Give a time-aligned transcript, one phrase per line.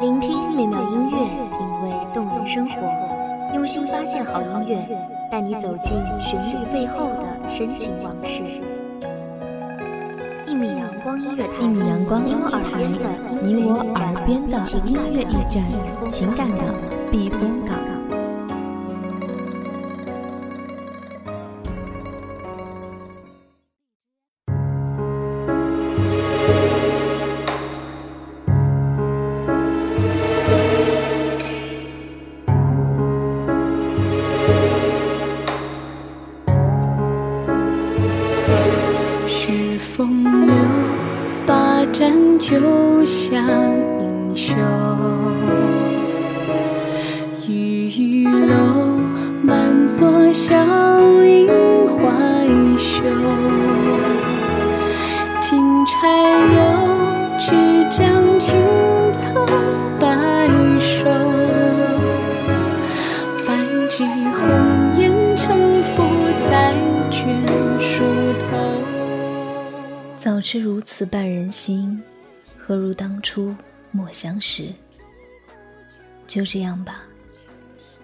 [0.00, 1.18] 聆听美妙音乐，
[1.58, 2.74] 品味动人生活，
[3.54, 4.88] 用心发现好音乐，
[5.30, 8.42] 带你走进旋律背后的深情往事。
[10.46, 12.82] 一米阳光音乐台，一米阳光音乐台，
[13.42, 15.62] 你我耳边的音乐驿站，
[16.08, 16.64] 情感的
[17.10, 17.76] 避风港。
[39.96, 40.54] 风流，
[41.44, 42.56] 把盏酒
[43.04, 43.44] 香，
[43.98, 44.56] 英雄；
[47.48, 48.54] 玉宇楼，
[49.42, 50.54] 满座笑
[51.24, 51.48] 迎
[51.88, 52.12] 花
[52.76, 53.02] 袖。
[55.40, 56.08] 金钗
[56.54, 56.60] 游，
[57.40, 57.56] 曲
[57.90, 58.06] 江
[58.38, 58.48] 青
[59.12, 59.44] 草。
[70.52, 72.02] 知如此绊人心，
[72.58, 73.54] 何如当初
[73.92, 74.72] 莫相识？
[76.26, 77.02] 就这样吧，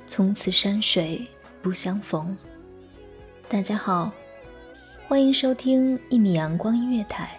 [0.07, 1.27] 从此山水
[1.61, 2.37] 不相逢。
[3.49, 4.13] 大家好，
[5.09, 7.37] 欢迎收听一米阳光音乐台，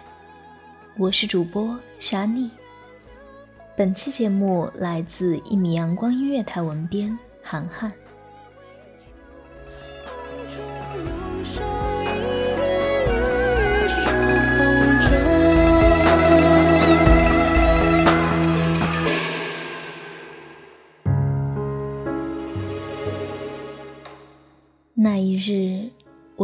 [0.98, 2.50] 我是主播沙妮。
[3.78, 7.90] 本期节目来自一米阳光音乐台文编涵涵。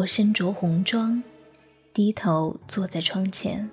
[0.04, 1.22] 我身着红装，
[1.94, 3.70] 低头坐在窗前。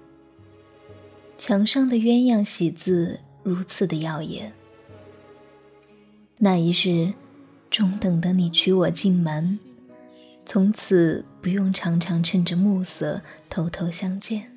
[1.37, 4.53] 墙上的鸳鸯喜字如此的耀眼。
[6.37, 7.11] 那一日，
[7.69, 9.59] 终等得你娶我进门，
[10.45, 14.49] 从此不用常常趁着暮色偷偷相见。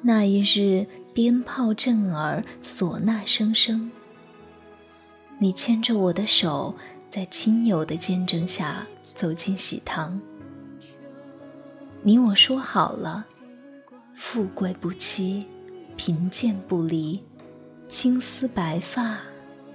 [0.00, 3.90] 那一日，鞭炮震耳，唢呐声声，
[5.40, 6.76] 你牵着我的手。
[7.10, 10.20] 在亲友的见证下走进喜堂，
[12.02, 13.24] 你我说好了，
[14.14, 15.46] 富贵不欺，
[15.96, 17.22] 贫贱不离，
[17.88, 19.18] 青丝白发，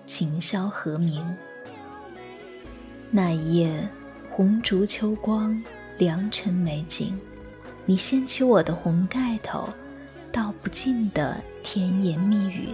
[0.05, 1.23] 琴箫和鸣。
[3.09, 3.87] 那一夜，
[4.29, 5.63] 红烛秋光，
[5.97, 7.17] 良辰美景，
[7.85, 9.69] 你掀起我的红盖头，
[10.31, 12.69] 道不尽的甜言蜜语，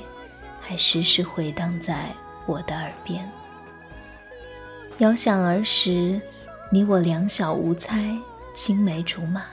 [0.59, 2.09] 还时时回荡在
[2.47, 3.29] 我的耳边。
[5.00, 6.22] 遥想儿时，
[6.69, 8.18] 你我两小无猜，
[8.53, 9.44] 青梅竹马。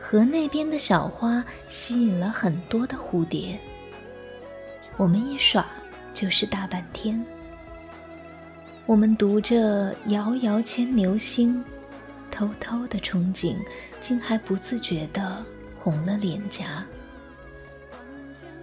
[0.00, 3.58] 河那边的小花吸引了很多的蝴蝶，
[4.96, 5.66] 我们一耍
[6.12, 7.24] 就是大半天。
[8.86, 11.64] 我们读着“遥遥牵牛星”，
[12.30, 13.56] 偷偷的憧憬，
[13.98, 15.44] 竟还不自觉的
[15.80, 16.84] 红了脸颊。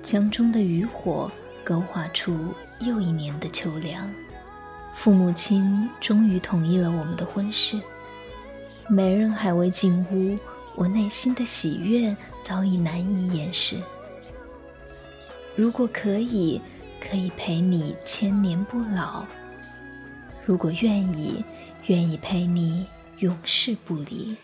[0.02, 1.30] 江中的渔火
[1.64, 4.10] 勾画出又一年的秋凉。
[4.94, 7.80] 父母亲终于同意了我们的婚事，
[8.88, 10.38] 媒人还未进屋，
[10.76, 13.82] 我内心的喜悦早已难以掩饰。
[15.56, 16.62] 如果可以，
[17.00, 19.26] 可以陪你千年不老；
[20.46, 21.44] 如果愿意，
[21.88, 22.86] 愿意陪你
[23.20, 24.36] 永世不离。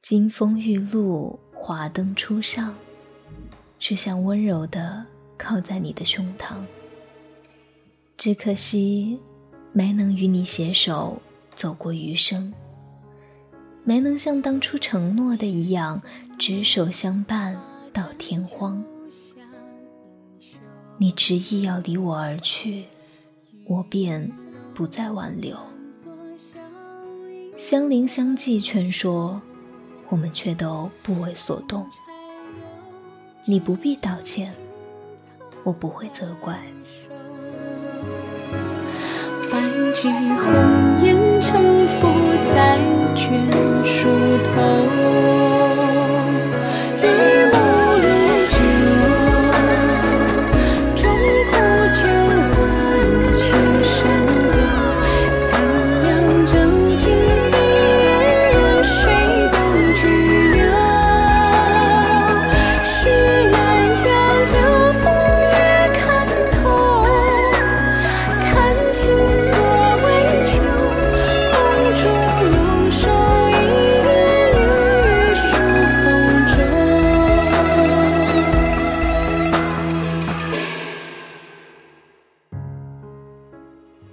[0.00, 2.74] 金风玉露，华灯初上，
[3.80, 5.04] 只想温柔地
[5.36, 6.54] 靠在你的胸膛。
[8.18, 9.16] 只可惜，
[9.70, 11.22] 没能与你携手
[11.54, 12.52] 走过余生，
[13.84, 16.02] 没能像当初承诺的一样
[16.36, 17.56] 执手相伴
[17.92, 18.84] 到天荒。
[20.96, 22.86] 你执意要离我而去，
[23.68, 24.28] 我便
[24.74, 25.56] 不再挽留。
[27.56, 29.40] 相邻相济劝说，
[30.08, 31.86] 我们却都不为所动。
[33.44, 34.52] 你不必道歉，
[35.62, 36.60] 我不会责怪。
[40.00, 40.77] 几红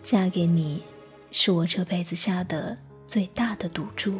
[0.06, 0.84] 嫁给你，
[1.32, 4.20] 是我这辈子下的最大的赌注，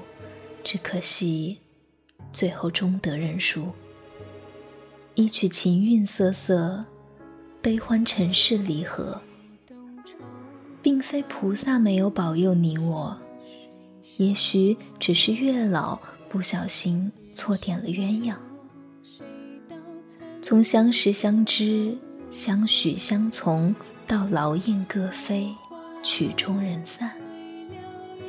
[0.64, 1.60] 只可惜，
[2.34, 3.72] 最后终得认输。
[5.14, 6.84] 一曲琴韵瑟瑟，
[7.62, 9.22] 悲欢尘世离合，
[10.82, 13.16] 并非菩萨没有保佑你我，
[14.18, 18.36] 也许只是月老不小心错点了鸳鸯。
[20.42, 21.96] 从相识相知、
[22.32, 23.76] 相许相从，
[24.08, 25.54] 到劳燕各飞，
[26.06, 27.10] 曲终人散，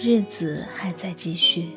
[0.01, 1.73] 日子还在继续，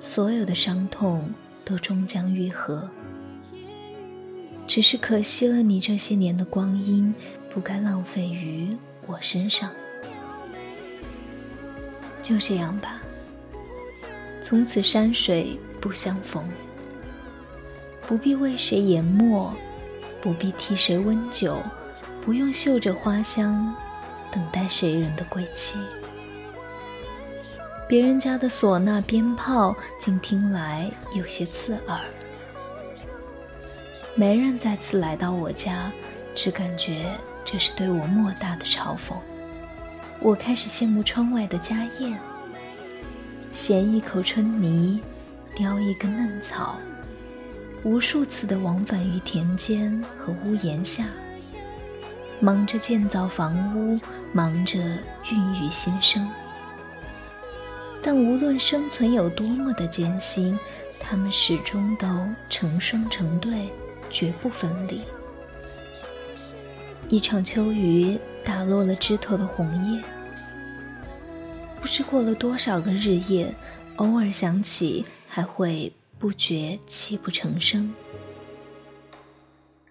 [0.00, 1.30] 所有的伤痛
[1.62, 2.88] 都终将愈合。
[4.66, 7.14] 只是可惜了你这些年的光阴，
[7.52, 8.74] 不该浪费于
[9.06, 9.70] 我身上。
[12.22, 13.02] 就这样吧，
[14.40, 16.48] 从此山水不相逢，
[18.06, 19.54] 不必为谁研墨，
[20.22, 21.58] 不必替谁温酒，
[22.24, 23.74] 不用嗅着花香，
[24.30, 25.78] 等待谁人的归期。
[27.88, 31.98] 别人家的唢呐鞭炮，竟听来有些刺耳。
[34.14, 35.90] 没人再次来到我家，
[36.34, 37.06] 只感觉
[37.44, 39.14] 这是对我莫大的嘲讽。
[40.20, 42.18] 我开始羡慕窗外的家燕，
[43.50, 45.00] 衔一口春泥，
[45.54, 46.76] 叼一根嫩草，
[47.84, 51.06] 无数次的往返于田间和屋檐下，
[52.40, 54.00] 忙着建造房屋，
[54.32, 56.28] 忙着孕育新生。
[58.02, 60.58] 但无论生存有多么的艰辛，
[61.00, 62.06] 他们始终都
[62.48, 63.68] 成双成对。
[64.10, 65.02] 绝不分离。
[67.10, 70.02] 一场秋雨打落了枝头的红叶，
[71.78, 73.54] 不知过了多少个日夜，
[73.96, 77.92] 偶尔想起，还会不觉泣不成声。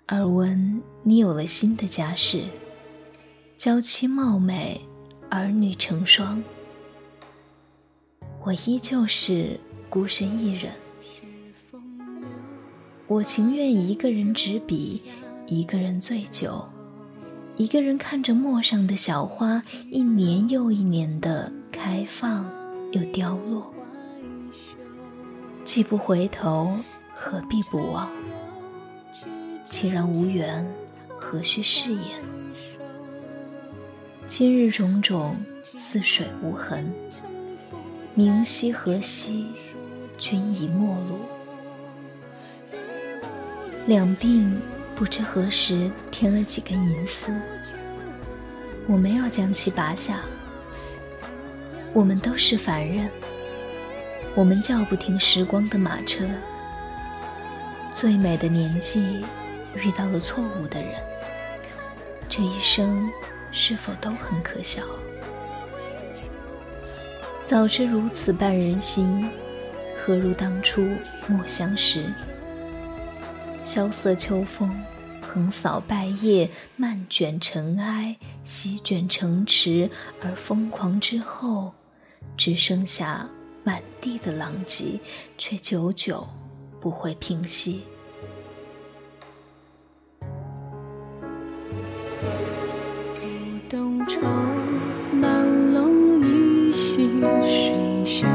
[0.09, 2.45] 耳闻你有了新的家室，
[3.57, 4.79] 娇妻貌美，
[5.29, 6.41] 儿女成双，
[8.41, 9.59] 我依旧是
[9.89, 10.71] 孤身一人。
[13.05, 15.03] 我情愿一个人执笔，
[15.45, 16.65] 一个人醉酒，
[17.57, 19.61] 一个人看着陌上的小花
[19.91, 22.49] 一年又一年的开放
[22.93, 23.73] 又凋落。
[25.65, 26.77] 既不回头，
[27.13, 28.09] 何必不忘？
[29.79, 30.65] 既然无缘，
[31.19, 32.03] 何须誓言？
[34.27, 35.37] 今日种种，
[35.77, 36.91] 似水无痕。
[38.15, 39.45] 明夕何夕，
[40.17, 41.19] 君已陌路。
[43.85, 44.51] 两鬓
[44.95, 47.31] 不知何时添了几根银丝，
[48.87, 50.21] 我没有将其拔下。
[51.93, 53.07] 我们都是凡人，
[54.33, 56.27] 我们叫不停时光的马车。
[57.93, 59.23] 最美的年纪
[59.77, 61.01] 遇到了错误的人，
[62.27, 63.09] 这一生
[63.51, 64.83] 是否都很可笑？
[67.43, 69.29] 早知如此绊人心，
[69.97, 70.81] 何如当初
[71.27, 72.13] 莫相识？
[73.63, 74.69] 萧瑟秋风，
[75.21, 79.89] 横扫败叶，漫卷尘埃，席卷城池，
[80.21, 81.73] 而疯狂之后，
[82.35, 83.29] 只剩下
[83.63, 84.99] 满地的狼藉，
[85.37, 86.27] 却久久
[86.81, 87.83] 不会平息。
[94.07, 94.21] 愁，
[95.11, 95.89] 满楼
[96.23, 98.25] 一溪水秀，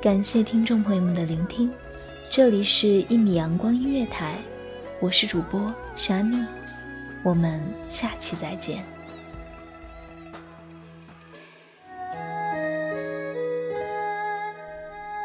[0.00, 1.68] 感谢听众朋友们的聆听，
[2.30, 4.36] 这里是一米阳光音乐台，
[5.00, 6.46] 我是主播沙妮，
[7.24, 8.78] 我们下期再见。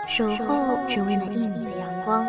[0.08, 2.26] 守候只为那一米的阳光，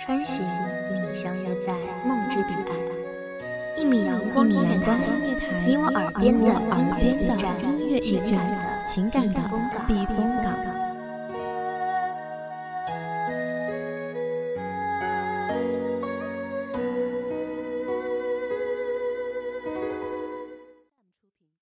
[0.00, 1.72] 穿行与你相约在
[2.04, 3.80] 梦之彼岸。
[3.80, 4.96] 一米阳光音乐台，
[5.64, 6.44] 你我耳边的
[7.62, 9.40] 音乐驿站，情感的
[9.86, 10.58] 避风港。